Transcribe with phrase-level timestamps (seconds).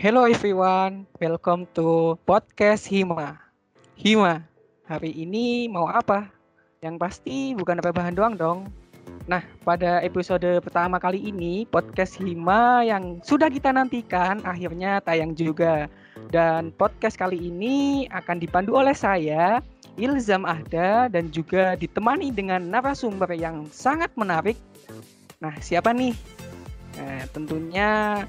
[0.00, 3.36] Hello everyone, welcome to podcast Hima.
[4.00, 4.48] Hima,
[4.88, 6.32] hari ini mau apa?
[6.80, 8.58] Yang pasti bukan bahan doang dong.
[9.28, 15.84] Nah, pada episode pertama kali ini, podcast Hima yang sudah kita nantikan akhirnya tayang juga.
[16.32, 19.60] Dan podcast kali ini akan dipandu oleh saya,
[20.00, 24.56] Ilzam Ahda, dan juga ditemani dengan narasumber yang sangat menarik.
[25.44, 26.16] Nah, siapa nih?
[26.96, 28.24] Nah, tentunya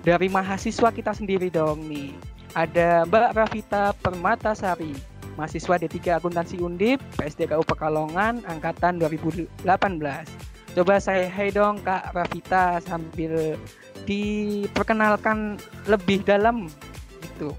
[0.00, 2.16] dari mahasiswa kita sendiri dong nih.
[2.56, 4.90] Ada Mbak Rafita Permatasari,
[5.38, 9.62] mahasiswa D3 Akuntansi Undip, PSDKU Pekalongan, angkatan 2018.
[10.70, 13.58] Coba saya hai dong Kak Rafita sambil
[14.06, 16.66] diperkenalkan lebih dalam
[17.22, 17.54] gitu.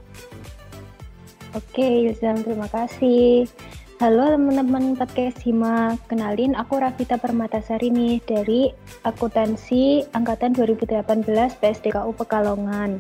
[1.52, 3.48] Oke, Ilzam, terima kasih.
[4.02, 8.74] Halo teman-teman podcast Hima, kenalin aku Rafita Permatasari nih dari
[9.06, 11.06] Akuntansi Angkatan 2018
[11.62, 12.98] PSDKU Pekalongan.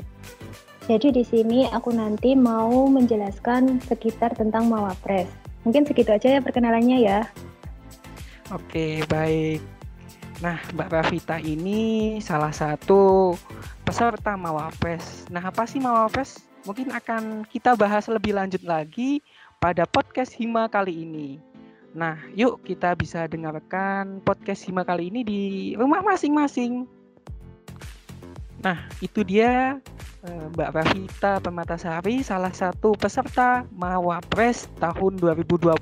[0.86, 5.26] Jadi di sini aku nanti mau menjelaskan sekitar tentang Mawapres.
[5.66, 7.26] Mungkin segitu aja ya perkenalannya ya.
[8.54, 9.58] Oke, baik.
[10.46, 13.34] Nah, Mbak Rafita ini salah satu
[13.82, 15.26] peserta Mawapres.
[15.34, 16.46] Nah, apa sih Mawapres?
[16.62, 19.26] Mungkin akan kita bahas lebih lanjut lagi
[19.62, 21.38] pada podcast Hima kali ini.
[21.94, 25.42] Nah, yuk kita bisa dengarkan podcast Hima kali ini di
[25.78, 26.90] rumah masing-masing.
[28.66, 29.78] Nah, itu dia
[30.26, 35.78] eh, Mbak Rafita Pematasari, salah satu peserta Mawapres tahun 2020.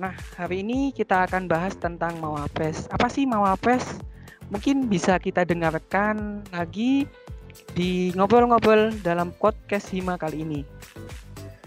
[0.00, 2.88] Nah, hari ini kita akan bahas tentang Mawapres.
[2.88, 4.00] Apa sih Mawapres?
[4.48, 7.04] Mungkin bisa kita dengarkan lagi
[7.76, 10.60] di ngobrol-ngobrol dalam podcast Hima kali ini.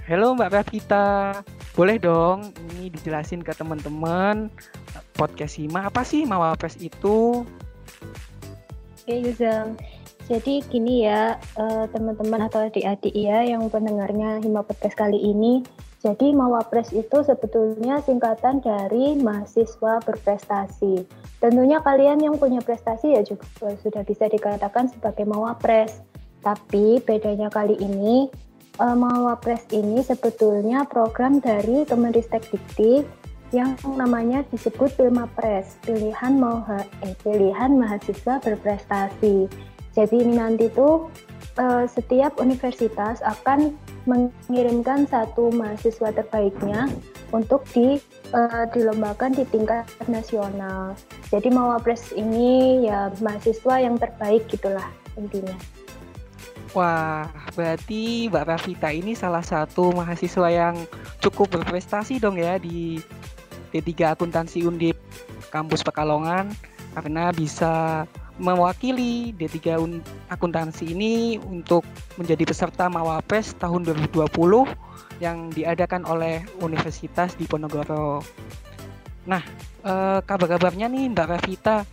[0.10, 1.38] Halo Mbak Rafita,
[1.78, 2.42] boleh dong
[2.74, 4.50] ini dijelasin ke teman-teman
[5.14, 7.46] podcast Hima apa sih Mawapres itu?
[9.06, 9.78] Oke Yuzam,
[10.26, 15.62] jadi gini ya eh, teman-teman atau adik-adik ya yang pendengarnya Hima Podcast kali ini.
[16.02, 21.06] Jadi Mawapres itu sebetulnya singkatan dari mahasiswa berprestasi.
[21.38, 23.46] Tentunya kalian yang punya prestasi ya juga
[23.78, 26.02] sudah bisa dikatakan sebagai Mawapres.
[26.42, 28.49] Tapi bedanya kali ini
[28.80, 33.04] uh, Mawapres ini sebetulnya program dari Kemenristek Dikti
[33.50, 39.50] yang namanya disebut Pilmapres, pilihan mau eh, pilihan mahasiswa berprestasi.
[39.98, 41.10] Jadi ini nanti tuh
[41.58, 43.74] uh, setiap universitas akan
[44.06, 46.94] mengirimkan satu mahasiswa terbaiknya
[47.34, 47.98] untuk di
[48.38, 50.94] uh, dilombakan di tingkat nasional.
[51.34, 54.88] Jadi Mawapres ini ya mahasiswa yang terbaik gitulah
[55.18, 55.58] intinya.
[56.78, 57.26] Wah,
[57.58, 60.76] berarti Mbak Rafita ini salah satu mahasiswa yang
[61.18, 63.02] cukup berprestasi dong ya di
[63.74, 64.98] D3 Akuntansi Undip
[65.50, 66.54] kampus Pekalongan
[66.94, 68.06] karena bisa
[68.38, 69.82] mewakili D3
[70.30, 71.82] Akuntansi ini untuk
[72.22, 74.30] menjadi peserta Mawapres tahun 2020
[75.20, 78.22] yang diadakan oleh Universitas Diponegoro.
[79.28, 79.44] Nah,
[79.84, 81.84] eh, kabar-kabarnya nih Mbak Rafita,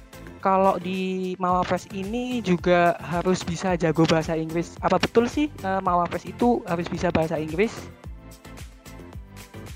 [0.46, 4.78] kalau di Mawapres ini juga harus bisa jago bahasa Inggris.
[4.78, 7.74] Apa betul sih uh, Mawapres itu harus bisa bahasa Inggris?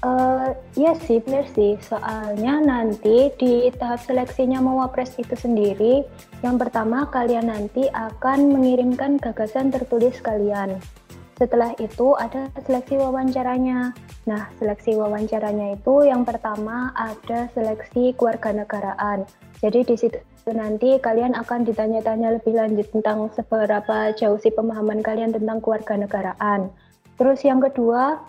[0.06, 1.74] Uh, iya sih, benar sih.
[1.82, 6.06] Soalnya nanti di tahap seleksinya Mawapres itu sendiri,
[6.46, 10.78] yang pertama kalian nanti akan mengirimkan gagasan tertulis kalian.
[11.34, 13.90] Setelah itu ada seleksi wawancaranya.
[14.28, 19.26] Nah, seleksi wawancaranya itu yang pertama ada seleksi kewarganegaraan.
[19.60, 25.36] Jadi di situ nanti kalian akan ditanya-tanya lebih lanjut tentang seberapa jauh sih pemahaman kalian
[25.36, 26.72] tentang kewarganegaraan.
[27.20, 28.24] Terus yang kedua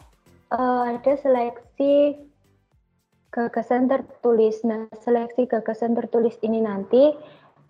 [0.51, 2.19] uh, ada seleksi
[3.31, 4.59] gagasan tertulis.
[4.67, 7.15] Nah, seleksi gagasan tertulis ini nanti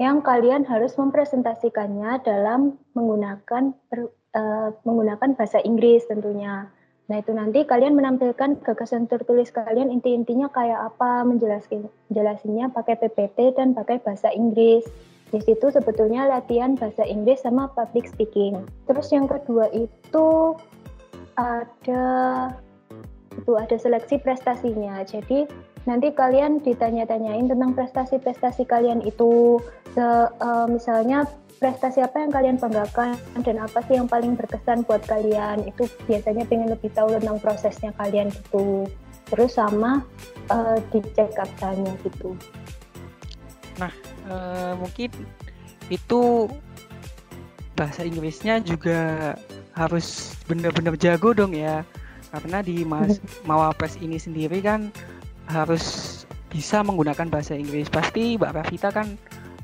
[0.01, 6.65] yang kalian harus mempresentasikannya dalam menggunakan per, uh, menggunakan bahasa Inggris tentunya.
[7.11, 13.59] Nah, itu nanti kalian menampilkan gagasan tertulis kalian inti-intinya kayak apa, menjelaskan jelasinnya pakai PPT
[13.59, 14.87] dan pakai bahasa Inggris.
[15.27, 18.63] Di situ sebetulnya latihan bahasa Inggris sama public speaking.
[18.87, 20.55] Terus yang kedua itu
[21.35, 22.03] ada
[23.35, 25.03] itu ada seleksi prestasinya.
[25.03, 25.51] Jadi
[25.89, 29.57] nanti kalian ditanya-tanyain tentang prestasi-prestasi kalian itu.
[29.91, 35.01] Se, uh, misalnya prestasi apa yang kalian banggakan dan apa sih yang paling berkesan buat
[35.09, 35.65] kalian?
[35.65, 38.85] Itu biasanya pengen lebih tahu tentang prosesnya kalian gitu.
[39.29, 40.05] Terus sama
[40.49, 42.37] uh, dicek katanya gitu.
[43.77, 43.93] Nah
[44.29, 45.09] uh, mungkin
[45.89, 46.47] itu
[47.73, 49.33] bahasa Inggrisnya juga
[49.73, 51.81] harus benar-benar jago dong ya.
[52.31, 54.87] Karena di Mas Mawapres ini sendiri kan
[55.49, 55.83] harus
[56.51, 59.15] bisa menggunakan bahasa Inggris pasti Mbak Rafita kan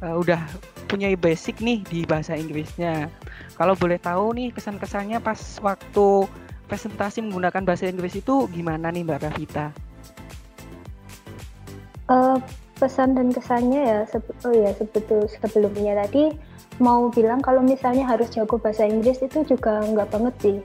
[0.02, 0.40] uh, udah
[0.88, 3.12] punya basic nih di bahasa Inggrisnya.
[3.60, 6.08] kalau boleh tahu nih kesan-kesannya pas waktu
[6.72, 9.68] presentasi menggunakan bahasa Inggris itu gimana nih Mbak Rafita?
[12.08, 12.40] Uh,
[12.80, 14.00] pesan dan kesannya ya,
[14.48, 16.32] oh ya sebetul sebelumnya tadi
[16.78, 20.58] mau bilang kalau misalnya harus jago bahasa Inggris itu juga nggak banget sih.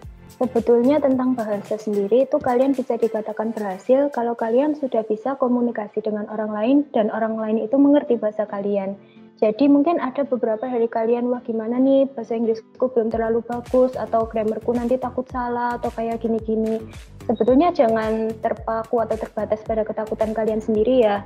[0.42, 6.26] Sebetulnya tentang bahasa sendiri itu kalian bisa dikatakan berhasil kalau kalian sudah bisa komunikasi dengan
[6.34, 8.98] orang lain dan orang lain itu mengerti bahasa kalian.
[9.38, 14.26] Jadi mungkin ada beberapa dari kalian, wah gimana nih bahasa Inggrisku belum terlalu bagus atau
[14.26, 16.82] grammarku nanti takut salah atau kayak gini-gini.
[17.30, 21.22] Sebetulnya jangan terpaku atau terbatas pada ketakutan kalian sendiri ya.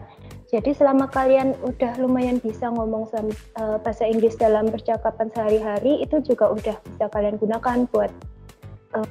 [0.53, 6.53] Jadi selama kalian udah lumayan bisa ngomong uh, bahasa Inggris dalam percakapan sehari-hari, itu juga
[6.53, 8.13] udah bisa kalian gunakan buat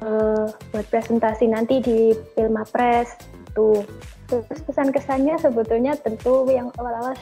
[0.02, 3.14] uh, buat presentasi nanti di Filma Press.
[3.54, 3.86] Tuh.
[4.26, 7.14] Terus pesan kesannya sebetulnya tentu yang awal-awal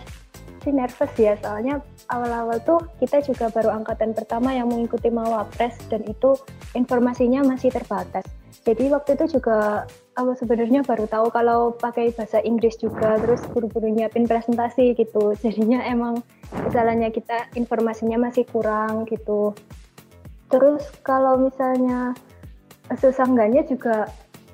[0.63, 6.07] sih nervous ya soalnya awal-awal tuh kita juga baru angkatan pertama yang mengikuti Mawapres dan
[6.07, 6.39] itu
[6.73, 8.23] informasinya masih terbatas.
[8.63, 9.83] Jadi waktu itu juga
[10.15, 15.35] aku sebenarnya baru tahu kalau pakai bahasa Inggris juga terus buru-buru nyiapin presentasi gitu.
[15.43, 16.23] Jadinya emang
[16.63, 19.51] misalnya kita informasinya masih kurang gitu.
[20.47, 22.15] Terus kalau misalnya
[22.91, 24.09] susah enggaknya juga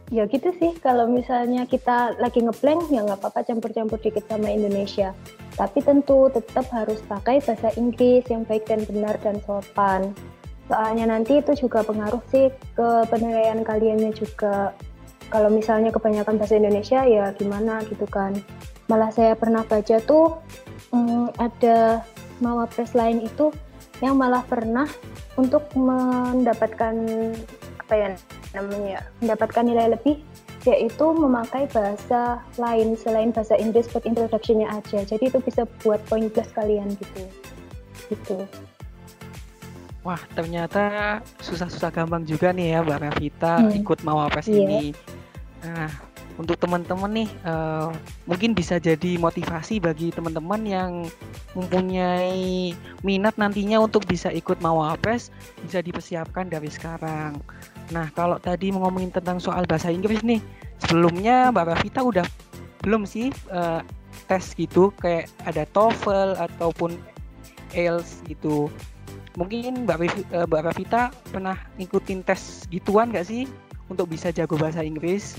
[0.09, 0.73] ya gitu sih.
[0.81, 5.13] Kalau misalnya kita lagi ngeplank ya nggak apa-apa campur-campur dikit sama Indonesia.
[5.57, 10.13] Tapi tentu tetap harus pakai bahasa Inggris yang baik dan benar dan sopan.
[10.69, 14.73] Soalnya nanti itu juga pengaruh sih ke penilaian kaliannya juga.
[15.29, 18.37] Kalau misalnya kebanyakan bahasa Indonesia ya gimana gitu kan.
[18.89, 20.41] Malah saya pernah baca tuh
[20.89, 22.01] hmm, ada
[22.41, 23.53] mawapres lain itu
[24.01, 24.87] yang malah pernah
[25.37, 26.95] untuk mendapatkan
[27.89, 28.09] apa ya
[28.53, 30.21] namanya mendapatkan nilai lebih
[30.61, 35.01] yaitu memakai bahasa lain selain bahasa Inggris buat introduction-nya aja.
[35.01, 37.21] Jadi itu bisa buat poin plus kalian gitu.
[38.13, 38.37] Gitu.
[40.05, 43.81] Wah, ternyata susah-susah gampang juga nih ya Mbak Rafita hmm.
[43.81, 44.61] ikut Mawapres yeah.
[44.61, 44.83] ini.
[45.65, 45.89] Nah,
[46.39, 47.91] untuk teman-teman nih uh,
[48.23, 50.91] mungkin bisa jadi motivasi bagi teman-teman yang
[51.51, 52.71] mempunyai
[53.03, 57.43] minat nantinya untuk bisa ikut Mawapres bisa dipersiapkan dari sekarang.
[57.89, 60.41] Nah kalau tadi ngomongin tentang soal bahasa Inggris nih
[60.85, 62.25] sebelumnya Mbak Rafita udah
[62.85, 63.81] belum sih uh,
[64.29, 66.95] tes gitu kayak ada TOEFL ataupun
[67.73, 68.69] IELTS gitu.
[69.37, 69.97] Mungkin Mbak,
[70.33, 73.49] uh, Mbak Rafita pernah ngikutin tes gituan nggak sih
[73.89, 75.37] untuk bisa jago bahasa Inggris?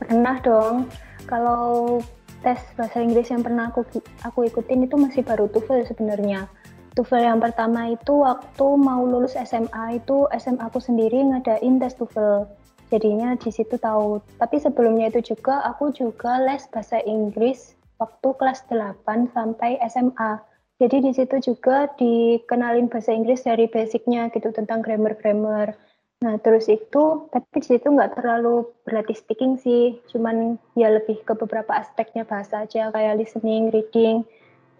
[0.00, 0.88] Pernah dong.
[1.28, 2.00] Kalau
[2.40, 3.84] tes bahasa Inggris yang pernah aku
[4.24, 6.48] aku ikutin itu masih baru TOEFL sebenarnya.
[6.94, 12.48] TOEFL yang pertama itu waktu mau lulus SMA itu SMA aku sendiri ngadain tes TOEFL.
[12.88, 14.22] Jadinya di situ tahu.
[14.40, 19.04] Tapi sebelumnya itu juga aku juga les bahasa Inggris waktu kelas 8
[19.36, 20.40] sampai SMA.
[20.78, 25.74] Jadi di situ juga dikenalin bahasa Inggris dari basicnya gitu tentang grammar-grammar
[26.18, 31.30] Nah, terus itu, tapi di situ nggak terlalu berlatih speaking sih, cuman ya lebih ke
[31.38, 34.26] beberapa aspeknya bahasa aja, kayak listening, reading,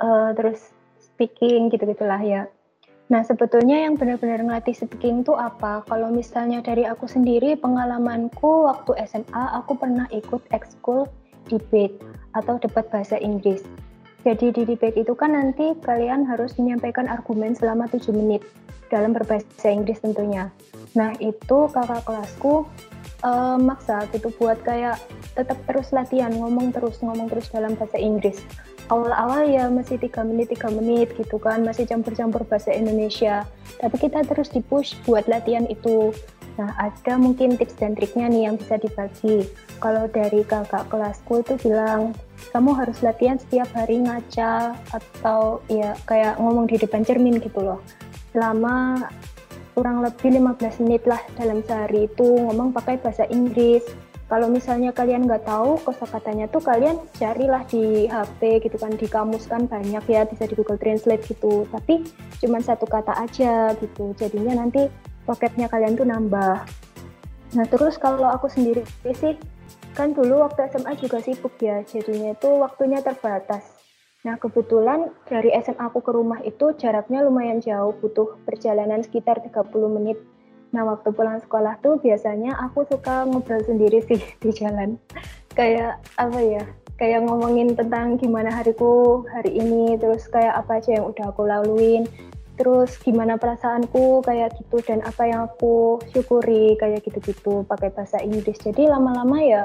[0.03, 0.75] uh, terus
[1.19, 2.47] speaking, gitu-gitulah ya.
[3.11, 5.83] Nah, sebetulnya yang benar-benar ngelatih speaking itu apa?
[5.91, 11.11] Kalau misalnya dari aku sendiri, pengalamanku waktu SMA, aku pernah ikut ekskul
[11.51, 11.99] debate
[12.39, 13.67] atau debat bahasa Inggris.
[14.23, 18.45] Jadi di debate itu kan nanti kalian harus menyampaikan argumen selama 7 menit
[18.93, 20.53] dalam berbahasa Inggris tentunya.
[20.93, 22.69] Nah itu kakak kelasku
[23.25, 25.01] uh, maksa gitu buat kayak
[25.33, 28.43] tetap terus latihan ngomong terus ngomong terus dalam bahasa Inggris.
[28.89, 33.45] Awal-awal ya masih tiga menit tiga menit gitu kan masih campur-campur bahasa Indonesia.
[33.77, 36.17] Tapi kita terus dipush buat latihan itu.
[36.57, 39.45] Nah ada mungkin tips dan triknya nih yang bisa dibagi.
[39.79, 42.17] Kalau dari kakak kelasku itu bilang
[42.51, 47.85] kamu harus latihan setiap hari ngaca atau ya kayak ngomong di depan cermin gitu loh
[48.33, 49.05] selama
[49.79, 53.87] kurang lebih 15 menit lah dalam sehari itu ngomong pakai bahasa Inggris.
[54.29, 59.49] Kalau misalnya kalian nggak tahu kosakatanya tuh kalian carilah di HP gitu kan di kamus
[59.49, 61.65] kan banyak ya bisa di Google Translate gitu.
[61.73, 62.05] Tapi
[62.45, 64.13] cuma satu kata aja gitu.
[64.21, 64.85] Jadinya nanti
[65.25, 66.61] paketnya kalian tuh nambah.
[67.57, 68.85] Nah terus kalau aku sendiri
[69.17, 69.41] sih
[69.97, 73.79] kan dulu waktu SMA juga sibuk ya jadinya itu waktunya terbatas
[74.27, 79.71] Nah, kebetulan dari SMA aku ke rumah itu jaraknya lumayan jauh, butuh perjalanan sekitar 30
[79.95, 80.19] menit.
[80.75, 85.01] Nah, waktu pulang sekolah tuh biasanya aku suka ngobrol sendiri sih di jalan.
[85.57, 86.65] Kayak apa ya?
[86.99, 92.03] Kayak ngomongin tentang gimana hariku hari ini, terus kayak apa aja yang udah aku laluin,
[92.59, 98.59] terus gimana perasaanku kayak gitu dan apa yang aku syukuri kayak gitu-gitu pakai bahasa Inggris.
[98.59, 99.65] Jadi lama-lama ya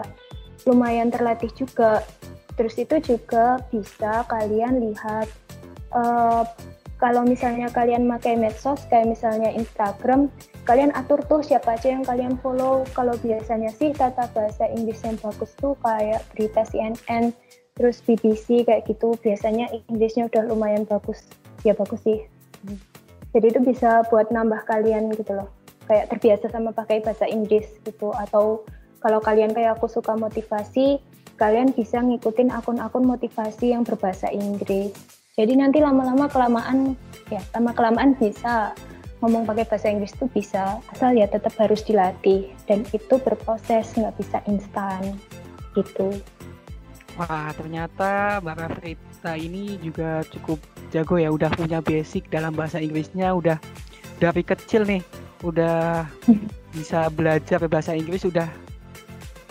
[0.70, 2.06] lumayan terlatih juga
[2.54, 5.28] Terus itu juga bisa kalian lihat
[5.94, 6.46] uh,
[7.04, 10.32] kalau misalnya kalian pakai medsos kayak misalnya Instagram,
[10.64, 12.88] kalian atur tuh siapa aja yang kalian follow.
[12.96, 17.36] Kalau biasanya sih tata bahasa Inggris yang bagus tuh kayak berita CNN,
[17.76, 19.20] terus BBC kayak gitu.
[19.20, 21.28] Biasanya Inggrisnya udah lumayan bagus.
[21.68, 22.24] Ya bagus sih.
[23.36, 25.52] Jadi itu bisa buat nambah kalian gitu loh.
[25.92, 28.16] Kayak terbiasa sama pakai bahasa Inggris gitu.
[28.16, 28.64] Atau
[29.04, 31.04] kalau kalian kayak aku suka motivasi,
[31.36, 36.94] kalian bisa ngikutin akun-akun motivasi yang berbahasa Inggris jadi nanti lama-lama kelamaan
[37.34, 38.78] ya lama kelamaan bisa
[39.18, 44.14] ngomong pakai bahasa Inggris itu bisa asal ya tetap harus dilatih dan itu berproses nggak
[44.20, 45.18] bisa instan
[45.74, 46.14] gitu.
[47.18, 50.62] Wah ternyata Mbak Rafita ini juga cukup
[50.94, 53.58] jago ya udah punya basic dalam bahasa Inggrisnya udah
[54.22, 55.02] dari kecil nih
[55.42, 56.06] udah
[56.78, 58.46] bisa belajar bahasa Inggris udah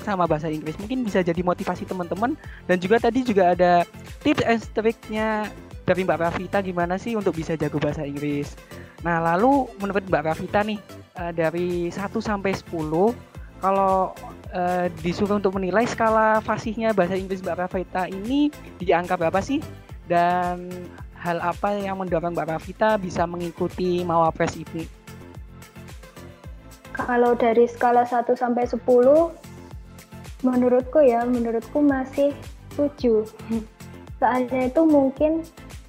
[0.02, 2.34] sama bahasa Inggris mungkin bisa jadi motivasi teman-teman
[2.66, 3.86] dan juga tadi juga ada
[4.26, 5.46] tips and triknya
[5.82, 8.54] dari Mbak Rafita gimana sih untuk bisa jago bahasa Inggris.
[9.02, 10.78] Nah, lalu menurut Mbak Rafita nih
[11.18, 12.70] uh, dari 1 sampai 10
[13.62, 14.14] kalau
[14.54, 19.58] uh, disuruh untuk menilai skala fasihnya bahasa Inggris Mbak Rafita ini di angka berapa sih?
[20.06, 20.70] Dan
[21.18, 24.86] hal apa yang mendorong Mbak Rafita bisa mengikuti Mawapres ini?
[26.94, 28.82] Kalau dari skala 1 sampai 10
[30.46, 32.34] menurutku ya, menurutku masih
[32.74, 33.26] 7.
[34.22, 35.42] Soalnya itu mungkin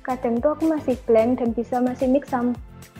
[0.04, 2.52] kadang tuh aku masih blank dan bisa masih mix sama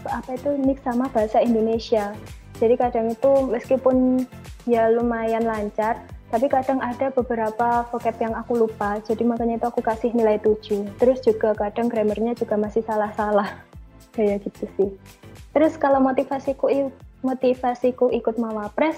[0.08, 2.16] apa itu mix sama bahasa Indonesia.
[2.58, 4.24] Jadi kadang itu meskipun
[4.64, 6.00] ya lumayan lancar,
[6.32, 9.04] tapi kadang ada beberapa vocab yang aku lupa.
[9.04, 10.98] Jadi makanya itu aku kasih nilai 7.
[10.98, 13.60] Terus juga kadang grammarnya juga masih salah-salah.
[14.16, 14.90] Kayak gitu sih.
[15.52, 16.72] Terus kalau motivasiku
[17.22, 18.98] motivasiku ikut Mawapres,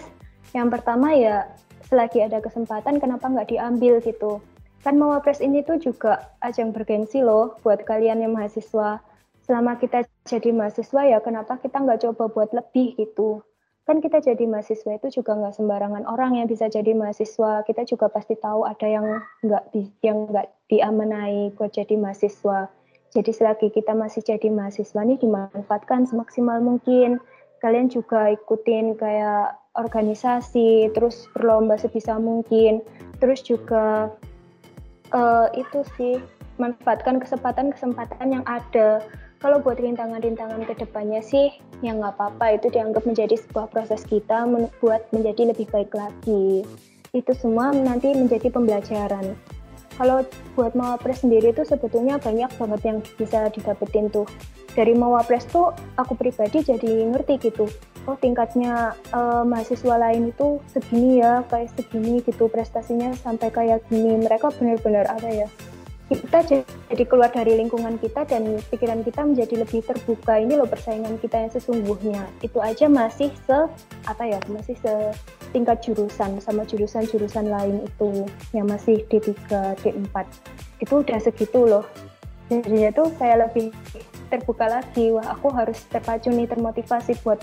[0.53, 1.49] yang pertama ya
[1.89, 4.41] selagi ada kesempatan kenapa nggak diambil gitu
[4.85, 9.01] kan Mawapres ini tuh juga ajang bergengsi loh buat kalian yang mahasiswa.
[9.41, 13.41] Selama kita jadi mahasiswa ya kenapa kita nggak coba buat lebih gitu.
[13.89, 17.65] Kan kita jadi mahasiswa itu juga nggak sembarangan orang yang bisa jadi mahasiswa.
[17.65, 19.63] Kita juga pasti tahu ada yang nggak
[20.05, 22.69] yang nggak diamenai buat jadi mahasiswa.
[23.09, 27.17] Jadi selagi kita masih jadi mahasiswa nih dimanfaatkan semaksimal mungkin.
[27.57, 32.79] Kalian juga ikutin kayak organisasi, terus berlomba sebisa mungkin,
[33.19, 34.13] terus juga
[35.11, 36.17] uh, itu sih
[36.57, 39.03] manfaatkan kesempatan-kesempatan yang ada.
[39.43, 42.57] Kalau buat rintangan-rintangan ke depannya sih, ya nggak apa-apa.
[42.57, 46.65] Itu dianggap menjadi sebuah proses kita membuat menjadi lebih baik lagi.
[47.11, 49.35] Itu semua nanti menjadi pembelajaran.
[49.95, 50.27] Kalau
[50.59, 54.27] buat Mawapres sendiri itu sebetulnya banyak banget yang bisa didapetin tuh.
[54.75, 57.69] Dari Mawapres tuh aku pribadi jadi ngerti gitu
[58.05, 64.21] oh tingkatnya uh, mahasiswa lain itu segini ya kayak segini gitu prestasinya sampai kayak gini.
[64.21, 65.49] Mereka benar-benar ada ya
[66.05, 66.61] kita
[66.93, 70.37] jadi keluar dari lingkungan kita dan pikiran kita menjadi lebih terbuka.
[70.37, 72.21] Ini loh persaingan kita yang sesungguhnya.
[72.45, 73.65] Itu aja masih se
[74.05, 74.93] apa ya masih se
[75.49, 79.33] tingkat jurusan sama jurusan-jurusan lain itu yang masih D3
[79.81, 80.15] D4
[80.83, 81.85] itu udah segitu loh.
[82.53, 83.73] Jadi itu saya lebih
[84.29, 85.09] terbuka lagi.
[85.09, 87.41] Wah aku harus terpacu nih termotivasi buat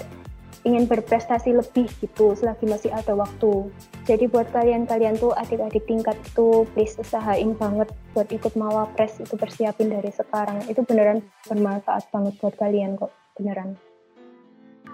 [0.63, 3.71] ingin berprestasi lebih gitu selagi masih ada waktu.
[4.07, 9.91] Jadi buat kalian-kalian tuh adik-adik tingkat itu please usahain banget buat ikut mawapres itu persiapin
[9.91, 10.63] dari sekarang.
[10.71, 13.75] Itu beneran bermanfaat banget buat kalian kok, beneran.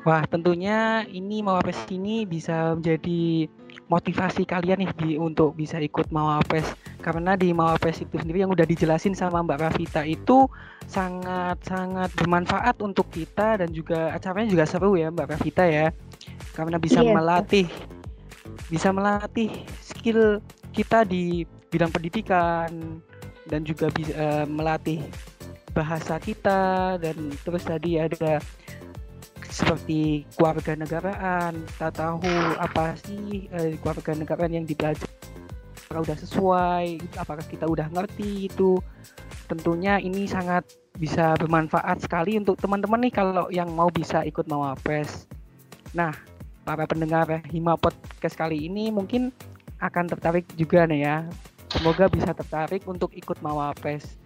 [0.06, 3.50] Wah, tentunya ini Mawapres ini bisa menjadi
[3.88, 6.68] motivasi kalian nih di, untuk bisa ikut Mawapres.
[7.00, 10.46] Karena di Mawapres itu sendiri yang udah dijelasin sama Mbak Rafita itu
[10.88, 15.88] sangat-sangat bermanfaat untuk kita dan juga acaranya juga seru ya Mbak Rafita ya.
[16.52, 17.66] Karena bisa iya, melatih
[18.68, 19.48] bisa melatih
[19.80, 20.44] skill
[20.76, 23.00] kita di bidang pendidikan
[23.48, 25.00] dan juga bisa uh, melatih
[25.72, 28.40] bahasa kita dan terus tadi ada
[29.48, 32.20] seperti keluarga negaraan kita tahu
[32.60, 35.18] apa sih eh, keluarga negaraan yang dipelajari
[35.88, 36.86] apakah udah sesuai
[37.16, 38.76] apakah kita udah ngerti itu.
[39.48, 45.24] Tentunya ini sangat bisa bermanfaat sekali untuk teman-teman nih kalau yang mau bisa ikut Mawapres.
[45.96, 46.12] Nah
[46.68, 49.32] para pendengar Hima Podcast kali ini mungkin
[49.80, 51.16] akan tertarik juga nih ya.
[51.72, 54.20] Semoga bisa tertarik untuk ikut Mawapres.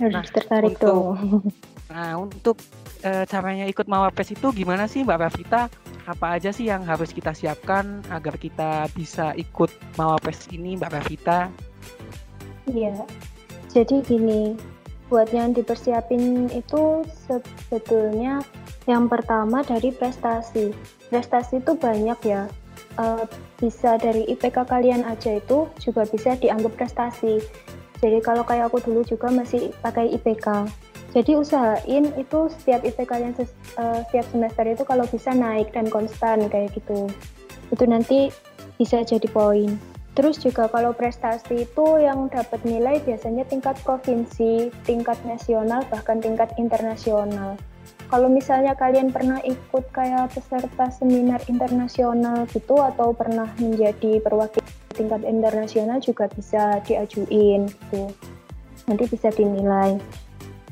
[0.00, 1.04] Harus nah, tertarik untuk, tuh
[1.88, 2.60] nah untuk
[3.00, 5.72] e, caranya ikut Mawapres itu gimana sih Mbak Rafita?
[6.08, 11.48] Apa aja sih yang harus kita siapkan agar kita bisa ikut Mawapres ini Mbak Rafita?
[12.68, 12.92] Iya,
[13.72, 14.56] jadi gini,
[15.08, 18.44] buat yang dipersiapin itu sebetulnya
[18.84, 20.72] yang pertama dari prestasi.
[21.08, 22.44] Prestasi itu banyak ya,
[23.00, 23.04] e,
[23.60, 27.40] bisa dari IPK kalian aja itu juga bisa dianggap prestasi.
[27.98, 30.70] Jadi kalau kayak aku dulu juga masih pakai IPK,
[31.18, 35.90] Jadi usahain itu setiap IP kalian ses, uh, setiap semester itu kalau bisa naik dan
[35.90, 37.10] konstan kayak gitu.
[37.74, 38.30] Itu nanti
[38.78, 39.74] bisa jadi poin.
[40.14, 46.54] Terus juga kalau prestasi itu yang dapat nilai biasanya tingkat provinsi, tingkat nasional, bahkan tingkat
[46.54, 47.58] internasional.
[48.06, 55.26] Kalau misalnya kalian pernah ikut kayak peserta seminar internasional gitu atau pernah menjadi perwakilan tingkat
[55.26, 58.06] internasional juga bisa diajuin gitu.
[58.86, 59.98] Nanti bisa dinilai.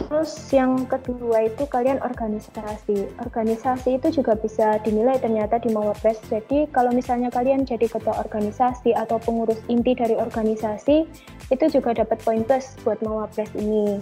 [0.07, 3.11] Terus yang kedua itu kalian organisasi.
[3.27, 6.23] Organisasi itu juga bisa dinilai ternyata di Mawapres.
[6.31, 11.11] Jadi kalau misalnya kalian jadi ketua organisasi atau pengurus inti dari organisasi,
[11.51, 13.99] itu juga dapat poin plus buat Mawapres ini.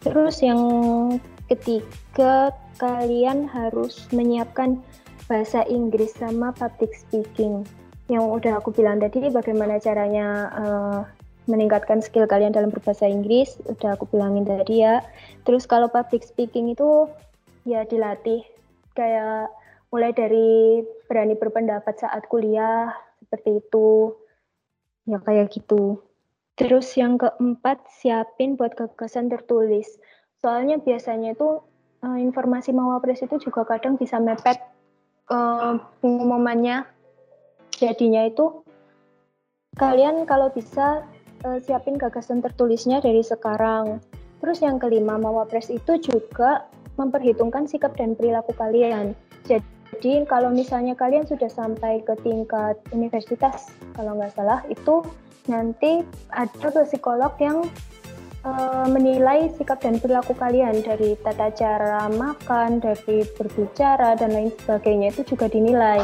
[0.00, 0.64] Terus yang
[1.52, 4.80] ketiga, kalian harus menyiapkan
[5.28, 7.68] bahasa Inggris sama public speaking.
[8.08, 11.00] Yang udah aku bilang tadi bagaimana caranya uh,
[11.50, 15.02] meningkatkan skill kalian dalam berbahasa Inggris udah aku bilangin tadi ya.
[15.42, 17.10] Terus kalau public speaking itu
[17.66, 18.46] ya dilatih.
[18.92, 19.50] Kayak
[19.90, 22.92] mulai dari berani berpendapat saat kuliah
[23.24, 24.14] seperti itu.
[25.08, 25.98] Ya kayak gitu.
[26.54, 29.98] Terus yang keempat siapin buat gagasan tertulis.
[30.38, 31.64] Soalnya biasanya itu
[32.04, 34.60] uh, informasi mawapres itu juga kadang bisa mepet
[35.32, 36.86] uh, pengumumannya.
[37.72, 38.62] Jadinya itu
[39.80, 41.02] kalian kalau bisa
[41.44, 44.02] uh, siapin gagasan tertulisnya dari sekarang.
[44.42, 46.66] Terus yang kelima, Mawapres itu juga
[46.98, 49.14] memperhitungkan sikap dan perilaku kalian.
[49.46, 55.04] Jadi kalau misalnya kalian sudah sampai ke tingkat universitas, kalau nggak salah, itu
[55.46, 56.00] nanti
[56.32, 57.66] ada psikolog yang
[58.46, 65.14] uh, menilai sikap dan perilaku kalian dari tata cara makan, dari berbicara dan lain sebagainya
[65.14, 66.02] itu juga dinilai.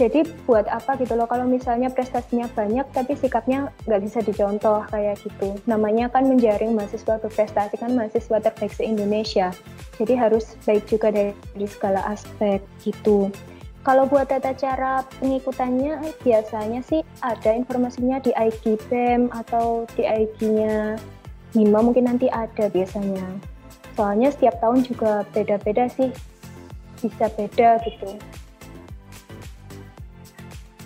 [0.00, 5.20] Jadi buat apa gitu loh kalau misalnya prestasinya banyak tapi sikapnya nggak bisa dicontoh kayak
[5.20, 5.60] gitu.
[5.68, 9.52] Namanya kan menjaring mahasiswa berprestasi kan mahasiswa terbaik se-Indonesia.
[10.00, 13.28] Jadi harus baik juga dari, dari segala aspek gitu.
[13.80, 21.00] Kalau buat tata cara pengikutannya biasanya sih ada informasinya di IG BEM atau di IG-nya
[21.50, 23.26] Hima mungkin nanti ada biasanya.
[23.98, 26.14] Soalnya setiap tahun juga beda-beda sih,
[27.02, 28.16] bisa beda gitu.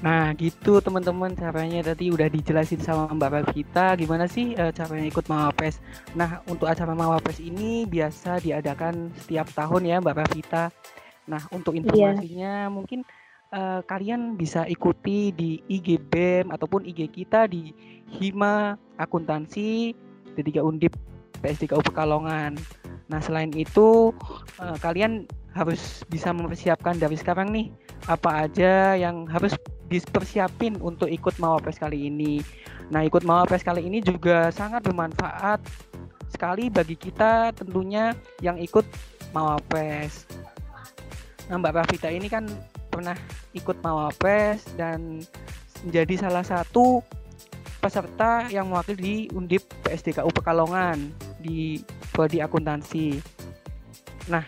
[0.05, 5.25] Nah gitu teman-teman caranya tadi udah dijelasin sama Mbak Revita gimana sih e, caranya ikut
[5.33, 5.81] Mawapes.
[6.13, 10.69] Nah untuk acara Mawapes ini biasa diadakan setiap tahun ya Mbak Revita.
[11.25, 11.81] Nah untuk iya.
[11.81, 12.73] informasinya yeah.
[12.73, 13.01] mungkin
[13.49, 17.73] e, kalian bisa ikuti di IG BEM ataupun IG kita di
[18.21, 19.97] Hima Akuntansi
[20.35, 20.95] D3 Undip
[21.45, 22.57] PS3U Pekalongan.
[23.13, 24.11] Nah, selain itu
[24.59, 27.71] uh, kalian harus bisa mempersiapkan dari sekarang nih
[28.11, 29.55] apa aja yang harus
[29.87, 32.41] dipersiapin untuk ikut Mawapres kali ini.
[32.91, 35.63] Nah, ikut Mawapres kali ini juga sangat bermanfaat
[36.33, 38.85] sekali bagi kita tentunya yang ikut
[39.31, 40.27] Mawapres.
[41.53, 42.49] Nah, Mbak Rafita ini kan
[42.89, 43.15] pernah
[43.53, 45.21] ikut Mawapres dan
[45.85, 47.05] menjadi salah satu
[47.85, 51.85] peserta yang mewakili di Undip PSDKU Pekalongan di
[52.17, 53.21] prodi akuntansi.
[54.33, 54.41] Nah,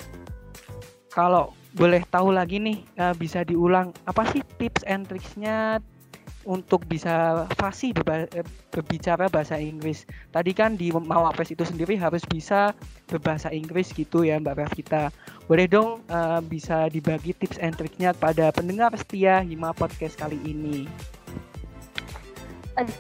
[1.13, 5.85] kalau boleh tahu lagi nih uh, bisa diulang apa sih tips and tricksnya
[6.49, 10.09] untuk bisa fasih eh, berbicara bahasa Inggris.
[10.33, 12.73] Tadi kan di Mawapres itu sendiri harus bisa
[13.11, 15.13] berbahasa Inggris gitu ya Mbak Rafita.
[15.51, 20.87] Boleh dong uh, bisa dibagi tips and triknya pada pendengar setia Hima Podcast kali ini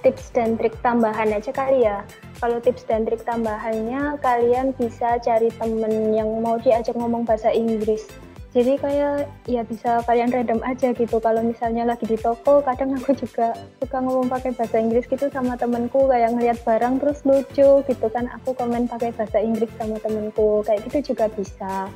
[0.01, 2.01] tips dan trik tambahan aja kali ya.
[2.41, 8.09] Kalau tips dan trik tambahannya, kalian bisa cari temen yang mau diajak ngomong bahasa Inggris.
[8.57, 11.21] Jadi kayak ya bisa kalian random aja gitu.
[11.21, 13.53] Kalau misalnya lagi di toko, kadang aku juga
[13.85, 18.33] suka ngomong pakai bahasa Inggris gitu sama temenku kayak ngeliat barang terus lucu gitu kan.
[18.41, 21.93] Aku komen pakai bahasa Inggris sama temenku kayak gitu juga bisa.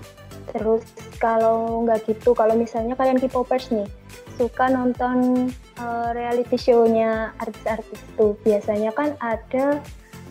[0.52, 0.84] Terus
[1.16, 3.88] kalau nggak gitu, kalau misalnya kalian K-popers nih,
[4.36, 5.48] suka nonton
[5.80, 9.80] uh, reality show-nya artis-artis tuh, biasanya kan ada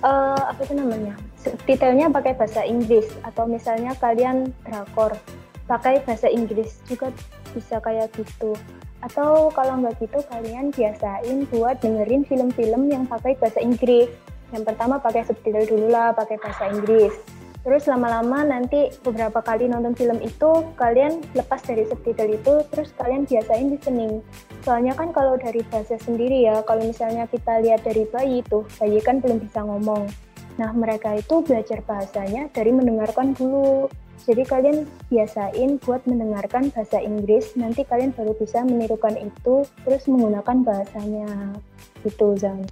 [0.05, 1.17] uh, apa itu namanya,
[1.65, 5.17] detailnya pakai bahasa Inggris atau misalnya kalian drakor
[5.65, 7.09] pakai bahasa Inggris juga
[7.57, 8.53] bisa kayak gitu.
[9.01, 14.12] Atau kalau nggak gitu kalian biasain buat dengerin film-film yang pakai bahasa Inggris.
[14.49, 17.13] Yang pertama pakai subtitle dulu lah, pakai bahasa Inggris
[17.59, 23.27] Terus lama-lama nanti beberapa kali nonton film itu kalian lepas dari subtitle itu terus kalian
[23.27, 24.23] biasain listening.
[24.63, 28.99] Soalnya kan kalau dari bahasa sendiri ya, kalau misalnya kita lihat dari bayi itu, bayi
[28.99, 30.11] kan belum bisa ngomong.
[30.59, 33.87] Nah, mereka itu belajar bahasanya dari mendengarkan dulu.
[34.27, 40.59] Jadi kalian biasain buat mendengarkan bahasa Inggris, nanti kalian baru bisa menirukan itu terus menggunakan
[40.67, 41.55] bahasanya.
[42.03, 42.67] Itu Zan.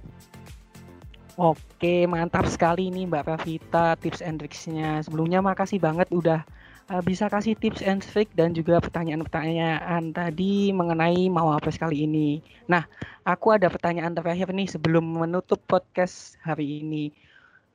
[1.40, 5.00] Oke, mantap sekali nih Mbak Rafita tips and tricksnya.
[5.00, 6.42] Sebelumnya makasih banget udah
[6.88, 12.40] uh, bisa kasih tips and trick dan juga pertanyaan-pertanyaan tadi mengenai Mawapres kali ini.
[12.68, 12.84] Nah,
[13.24, 17.14] aku ada pertanyaan terakhir nih sebelum menutup podcast hari ini.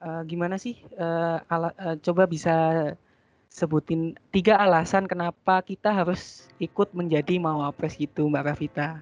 [0.04, 0.76] Uh, gimana sih?
[1.00, 2.54] Uh, ala, uh, coba bisa
[3.54, 9.00] sebutin tiga alasan kenapa kita harus ikut menjadi Mawapres gitu, Mbak Rafita.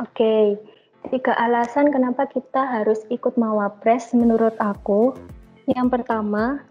[0.00, 0.16] Oke.
[0.16, 0.44] Okay
[1.10, 5.18] Tiga alasan kenapa kita harus ikut Mawapres menurut aku.
[5.66, 6.62] Yang pertama,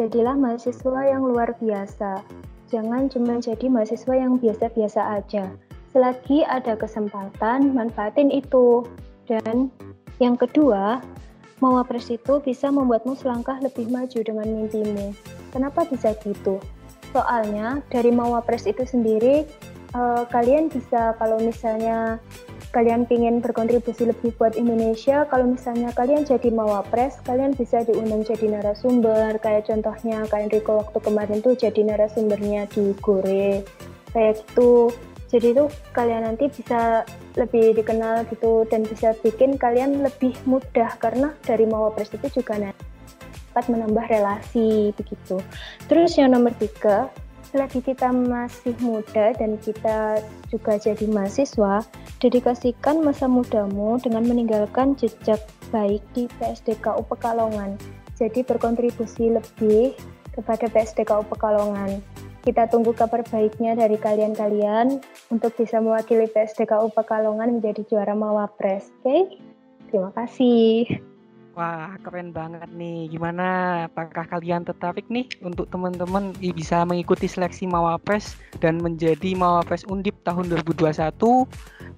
[0.00, 2.24] jadilah mahasiswa yang luar biasa.
[2.72, 5.52] Jangan cuma jadi mahasiswa yang biasa-biasa aja.
[5.92, 8.88] Selagi ada kesempatan, manfaatin itu.
[9.28, 9.68] Dan
[10.16, 11.04] yang kedua,
[11.60, 15.12] Mawapres itu bisa membuatmu selangkah lebih maju dengan mimpimu.
[15.52, 16.56] Kenapa bisa gitu?
[17.12, 19.44] Soalnya dari Mawapres itu sendiri,
[19.92, 22.16] uh, kalian bisa kalau misalnya
[22.70, 28.46] kalian ingin berkontribusi lebih buat Indonesia, kalau misalnya kalian jadi mawapres, kalian bisa diundang jadi
[28.46, 33.66] narasumber, kayak contohnya kalian Riko waktu kemarin tuh jadi narasumbernya di Gore,
[34.14, 34.94] kayak gitu.
[35.30, 37.06] Jadi tuh kalian nanti bisa
[37.38, 43.64] lebih dikenal gitu dan bisa bikin kalian lebih mudah karena dari mawapres itu juga dapat
[43.70, 45.38] menambah relasi begitu.
[45.86, 47.14] Terus yang nomor tiga,
[47.50, 51.82] selagi kita masih muda dan kita juga jadi mahasiswa,
[52.22, 55.42] dedikasikan masa mudamu dengan meninggalkan jejak
[55.74, 57.74] baik di PSDKU Pekalongan.
[58.14, 59.98] Jadi berkontribusi lebih
[60.30, 61.98] kepada PSDKU Pekalongan.
[62.40, 68.88] Kita tunggu kabar baiknya dari kalian-kalian untuk bisa mewakili PSDKU Pekalongan menjadi juara Mawapres.
[69.02, 69.04] Oke?
[69.04, 69.22] Okay?
[69.90, 71.09] Terima kasih.
[71.58, 73.10] Wah, keren banget nih.
[73.10, 73.46] Gimana?
[73.90, 80.46] Apakah kalian tertarik nih untuk teman-teman bisa mengikuti seleksi Mawapres dan menjadi Mawapres Undip tahun
[80.46, 81.18] 2021?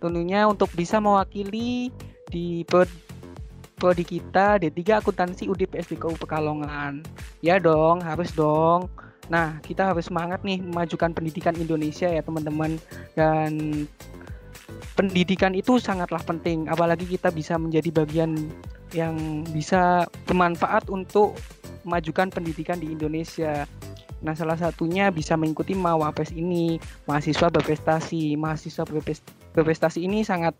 [0.00, 1.92] Tentunya untuk bisa mewakili
[2.32, 2.64] di
[3.76, 7.04] prodi kita D3 Akuntansi Undip SDKU Pekalongan.
[7.44, 8.88] Ya dong, harus dong.
[9.28, 12.80] Nah, kita harus semangat nih memajukan pendidikan Indonesia ya teman-teman.
[13.12, 13.84] Dan
[14.96, 18.48] pendidikan itu sangatlah penting, apalagi kita bisa menjadi bagian
[18.92, 21.36] yang bisa bermanfaat untuk
[21.82, 23.66] memajukan pendidikan di Indonesia.
[24.22, 26.78] Nah, salah satunya bisa mengikuti Mawapres ini,
[27.10, 28.38] mahasiswa berprestasi.
[28.38, 28.86] Mahasiswa
[29.56, 30.54] berprestasi ini sangat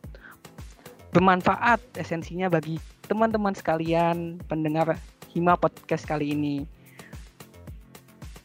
[1.15, 4.99] bermanfaat esensinya bagi teman-teman sekalian pendengar
[5.31, 6.67] Hima Podcast kali ini.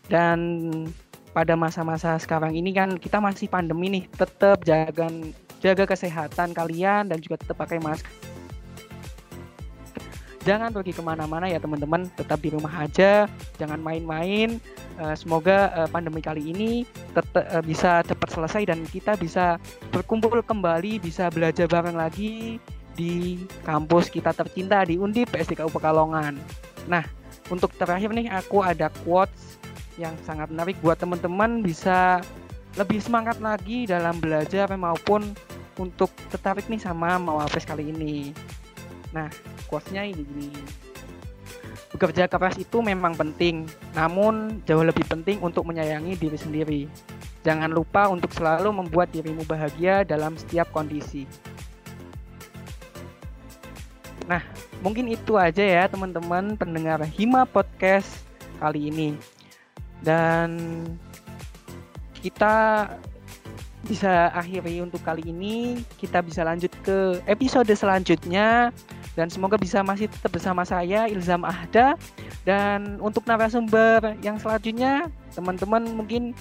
[0.08, 0.69] Dan
[1.34, 5.10] pada masa-masa sekarang ini kan kita masih pandemi nih, tetap jaga
[5.58, 8.37] jaga kesehatan kalian dan juga tetap pakai masker
[10.43, 12.10] jangan pergi ke mana-mana ya teman-teman.
[12.13, 13.26] Tetap di rumah aja.
[13.58, 14.62] Jangan main-main.
[14.97, 16.82] Uh, semoga uh, pandemi kali ini
[17.13, 19.62] tetap uh, bisa cepat selesai dan kita bisa
[19.93, 22.58] berkumpul kembali bisa belajar bareng lagi
[22.97, 26.34] di kampus kita tercinta di Undi PSDKU Pekalongan.
[26.89, 27.06] Nah
[27.54, 29.62] untuk terakhir nih aku ada quotes
[30.02, 31.62] yang sangat menarik buat teman-teman.
[31.62, 32.26] Bisa
[32.78, 35.34] lebih semangat lagi dalam belajar maupun
[35.78, 38.34] untuk tertarik nih sama Mawapres kali ini.
[39.13, 39.30] Nah,
[39.67, 40.49] quotes-nya ini gini.
[41.93, 43.63] Bekerja keras itu memang penting,
[43.95, 46.82] namun jauh lebih penting untuk menyayangi diri sendiri.
[47.47, 51.23] Jangan lupa untuk selalu membuat dirimu bahagia dalam setiap kondisi.
[54.27, 54.43] Nah,
[54.84, 58.19] mungkin itu aja ya teman-teman pendengar Hima Podcast
[58.60, 59.15] kali ini.
[60.03, 60.60] Dan
[62.19, 62.86] kita
[63.88, 65.80] bisa akhiri untuk kali ini.
[65.95, 68.75] Kita bisa lanjut ke episode selanjutnya
[69.17, 71.97] dan semoga bisa masih tetap bersama saya Ilzam Ahda
[72.45, 76.38] dan untuk narasumber yang selanjutnya teman-teman mungkin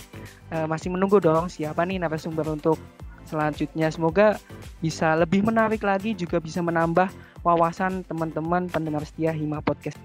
[0.52, 2.76] uh, masih menunggu dong siapa nih narasumber untuk
[3.24, 4.36] selanjutnya semoga
[4.84, 7.08] bisa lebih menarik lagi juga bisa menambah
[7.42, 9.98] wawasan teman-teman pendengar setia Hima Podcast.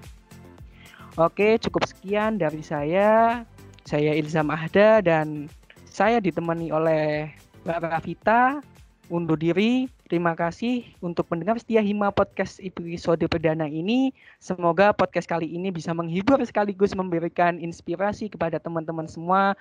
[1.19, 3.43] Oke, cukup sekian dari saya.
[3.84, 5.51] Saya Ilzam Ahda dan
[5.89, 7.34] saya ditemani oleh
[7.67, 8.63] Mbak Rafita
[9.12, 9.91] undur diri.
[10.08, 14.15] Terima kasih untuk pendengar setia Hima Podcast episode perdana ini.
[14.39, 19.60] Semoga podcast kali ini bisa menghibur sekaligus memberikan inspirasi kepada teman-teman semua.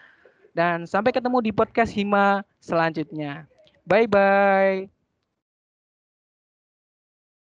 [0.54, 3.50] Dan sampai ketemu di podcast Hima selanjutnya.
[3.84, 4.99] Bye-bye.